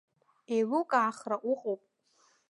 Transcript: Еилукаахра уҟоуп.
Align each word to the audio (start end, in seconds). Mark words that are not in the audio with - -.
Еилукаахра 0.53 1.37
уҟоуп. 1.51 1.81